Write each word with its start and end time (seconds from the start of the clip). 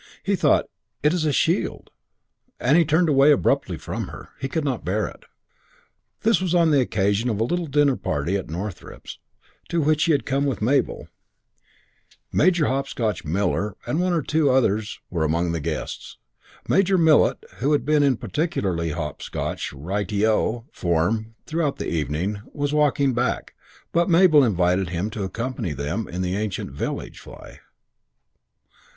He 0.23 0.35
thought, 0.35 0.65
"It 1.03 1.13
is 1.13 1.25
a 1.25 1.31
shield"; 1.31 1.91
and 2.59 2.75
he 2.75 2.83
turned 2.85 3.07
away 3.07 3.31
abruptly 3.31 3.77
from 3.77 4.07
her. 4.07 4.29
He 4.39 4.49
could 4.49 4.65
not 4.65 4.83
bear 4.83 5.05
it. 5.05 5.25
This 6.21 6.41
was 6.41 6.55
on 6.55 6.71
the 6.71 6.81
occasion 6.81 7.29
of 7.29 7.39
a 7.39 7.43
little 7.43 7.67
dinner 7.67 7.95
party 7.95 8.35
at 8.35 8.49
Northrepps 8.49 9.19
to 9.69 9.79
which 9.79 10.05
he 10.05 10.11
had 10.11 10.25
come 10.25 10.47
with 10.47 10.59
Mabel; 10.59 11.07
Major 12.31 12.65
Hopscotch 12.65 13.23
Millet 13.23 13.75
and 13.85 14.01
one 14.01 14.11
or 14.11 14.23
two 14.23 14.49
others 14.49 14.99
were 15.11 15.23
among 15.23 15.51
the 15.51 15.59
guests. 15.59 16.17
Major 16.67 16.97
Millet, 16.97 17.37
who 17.57 17.71
had 17.71 17.85
been 17.85 18.01
in 18.01 18.17
particularly 18.17 18.89
hopscotch, 18.93 19.71
Ri 19.71 20.03
te 20.05 20.25
O! 20.25 20.65
form 20.71 21.35
throughout 21.45 21.77
the 21.77 21.87
evening, 21.87 22.41
was 22.51 22.73
walking 22.73 23.13
back, 23.13 23.53
but 23.91 24.09
Mabel 24.09 24.43
invited 24.43 24.89
him 24.89 25.11
to 25.11 25.21
accompany 25.23 25.73
them 25.73 26.07
in 26.07 26.23
the 26.23 26.35
ancient 26.37 26.71
village 26.71 27.19
fly. 27.19 27.59